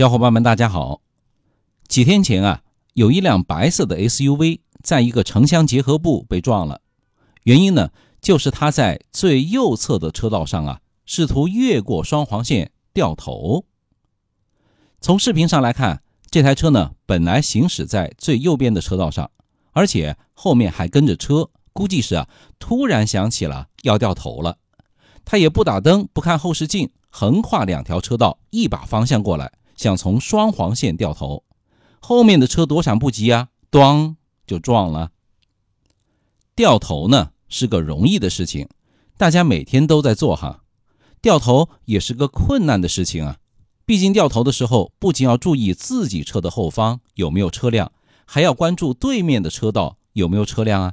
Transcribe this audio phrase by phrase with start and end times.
[0.00, 1.02] 小伙伴们，大家好。
[1.86, 2.62] 几天前啊，
[2.94, 6.80] 有一辆白色的 SUV 在一个城乡结合部被撞了，
[7.42, 7.90] 原因呢，
[8.22, 13.66] 就是它在最右侧的车道上啊，试图越过双黄线掉头。
[15.02, 19.30] 从视频上来看，这台车呢，本来行驶在最右边的车道上，
[19.72, 22.26] 而且后面还跟着车，估计是啊，
[22.58, 24.56] 突然想起了要掉头了。
[25.26, 29.52] 他也不打灯，不看后视镜，横跨两条车道，一把方向过来。
[29.80, 31.42] 想从双黄线掉头，
[32.00, 35.10] 后面的车躲闪不及啊，咣就撞了。
[36.54, 38.68] 掉头呢是个容易的事情，
[39.16, 40.64] 大家每天都在做哈。
[41.22, 43.38] 掉头也是个困难的事情啊，
[43.86, 47.90] 毕竟掉头的时候不仅要注意自己车的后方有没有车辆，
[48.26, 50.92] 还要关注对面的车道有没有车辆啊。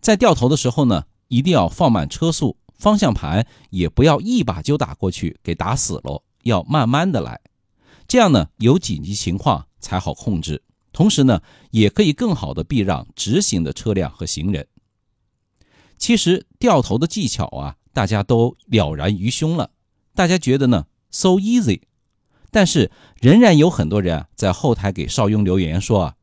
[0.00, 7.40] 在掉头的时候呢，一定要放慢车速，方向盘也不要一把就打过去，给打死了，要慢慢的来。
[8.06, 14.66] 这样呢，有紧急情况才好控制，同时呢，也可以更好的避让直行的车辆和行人。
[15.96, 19.70] 其实掉头的技巧啊，大家都了然于胸了，
[20.14, 21.82] 大家觉得呢，so easy。
[22.50, 26.16] 但是仍然有很多人，在后台给邵雍留言说啊，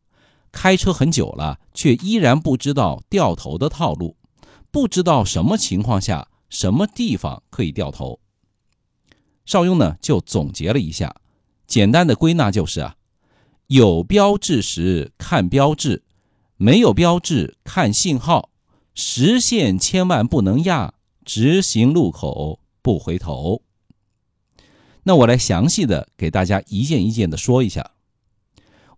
[0.52, 4.16] 开车很久了，却依然不知道掉头的套路，
[4.70, 8.20] 不知道什么情况下、什么地方可以掉头。
[9.46, 11.16] 邵雍呢，就总结了一下。
[11.72, 12.98] 简单的归纳就是啊，
[13.68, 16.04] 有标志时看标志，
[16.58, 18.50] 没有标志看信号，
[18.94, 23.62] 实线千万不能压，直行路口不回头。
[25.04, 27.92] 那我来详细的给大家一件一件的说一下。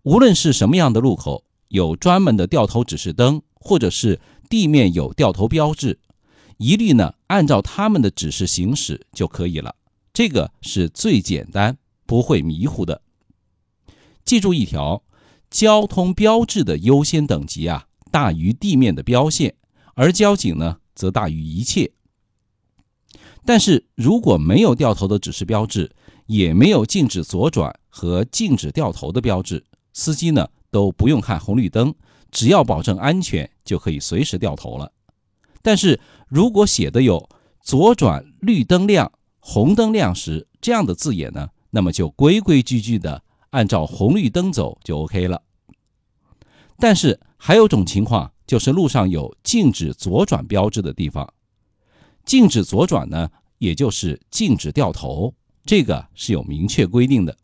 [0.02, 6.00] 无论是什么样的路口，有专门的掉头指示灯，或者是地面有掉头标志，
[6.56, 9.76] 一律呢按照他们的指示行驶就可以了。
[10.12, 11.78] 这个是最简单。
[12.06, 13.02] 不会迷糊的。
[14.24, 15.02] 记住一条，
[15.50, 19.54] 交通标志的优先等级啊，大于地面的标线，
[19.94, 21.92] 而交警呢，则大于一切。
[23.44, 25.94] 但是如果没有掉头的指示标志，
[26.26, 31.94] 也没有禁止左转和禁止掉头的标志，司机呢都不用看红绿灯，
[32.30, 34.90] 只要保证安全，就可以随时掉头了。
[35.60, 37.28] 但是如果写的有
[37.60, 41.50] “左转绿灯亮，红灯亮时”这样的字眼呢？
[41.74, 45.42] 那么就规规矩矩的按照红绿灯走就 OK 了。
[46.78, 51.34] 但是还有种情况，就是路上有禁止左转标志的地方，
[52.24, 57.36] 禁止左转呢，也就是禁止掉头，这个是有明确规定的。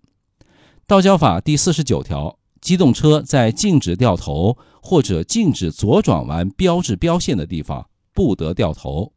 [0.87, 9.13] 道交法第四十九条，机动车在禁止掉头或者禁止左转弯标志标线的地方，不得掉头。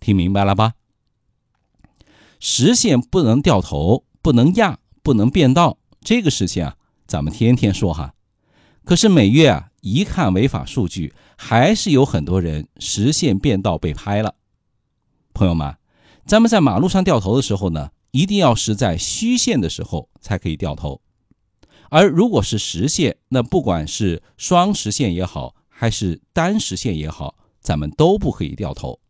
[0.00, 0.72] 听明白了吧？
[2.40, 4.04] 实线不能掉头。
[4.24, 6.76] 不能压，不能变道，这个事情啊，
[7.06, 8.14] 咱们天天说哈。
[8.82, 14.36] 可是每月啊，一看违法数据，还是有很多人实线变道被拍了。
[15.34, 15.76] 朋友们，
[16.24, 21.02] 咱们在马路上掉头的时候呢，一定要是在虚线的时候才可以掉头。
[21.90, 29.00] 而如果是实线，那不管是双实线也好，还是单实线也好，咱们都不可以掉头。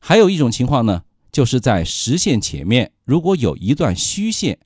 [0.00, 1.04] 还有一种情况呢。
[1.32, 4.58] 就是在实线前面，如果有一段虚线，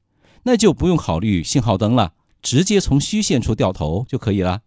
[0.45, 4.63] 那就不用考虑信号灯了，直接从虚线处掉头就可以了。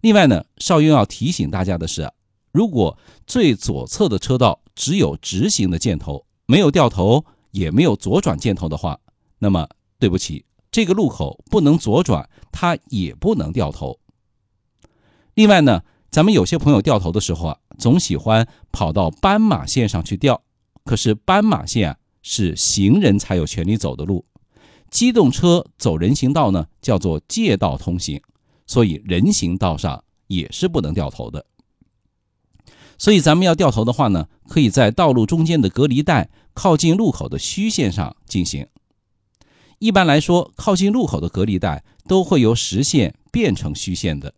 [0.00, 2.12] 另外呢，邵雍要提醒大家的是，
[2.52, 9.00] 如果最左侧的车道只有直行的箭头，没有掉头，也没有左转箭头的话，
[9.38, 13.98] 那么对不起，这个路口不能左转，它也不能掉头。
[15.34, 20.42] 另外呢，咱们有些朋友掉头的时候啊，总喜欢跑到斑马线上去掉。
[20.84, 24.24] 可是斑马线啊是行人才有权利走的路，
[24.90, 28.20] 机动车走人行道呢叫做借道通行，
[28.66, 31.46] 所以人行道上也是不能掉头的。
[32.98, 38.66] 所以咱们要掉头的话呢，可以在道路中间的隔离带靠近路口的虚线上进行。
[39.78, 44.34] 一般来说，靠近路口的隔离带都会由实线变成虚线的。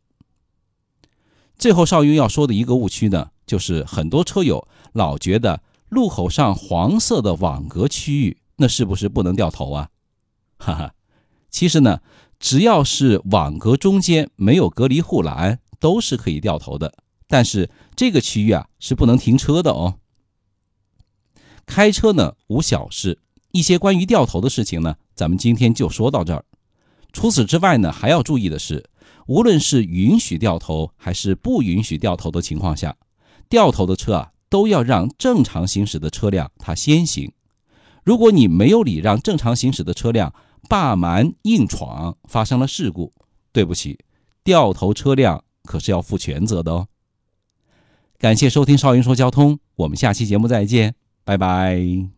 [1.59, 5.61] 最后，邵雍要说的一个误区呢，就是很多车友老觉得。
[5.97, 9.89] 路口上黄色的网格区域，那是不是不能掉头啊？
[10.61, 10.93] 哈哈，
[11.51, 12.03] 其实呢，
[12.39, 16.93] 只要是网格中间没有隔离护栏，都是可以掉头的。
[17.27, 19.95] 但是这个区域啊，是不能停车的哦。
[21.65, 23.19] 开车呢无小事，
[23.53, 26.45] 一些关于掉头的事情呢，咱们今天就说到这儿。
[27.15, 28.91] 除此之外呢，还要注意的是，
[29.27, 32.99] 无论是允许掉头还是不允许掉头的情况下，
[33.49, 34.33] 掉头的车啊。
[34.49, 37.33] 都要让正常行驶的车辆它先行。
[38.05, 40.33] 如果你没有礼让正常行驶的车辆
[40.69, 43.13] 霸蛮硬闯，发生了事故，
[43.53, 43.99] 对不起，
[44.45, 46.89] 掉头车辆可是要负全责的哦。
[48.19, 50.95] 感谢收听少云说交通，我们下期节目再见，
[51.25, 52.16] 拜拜。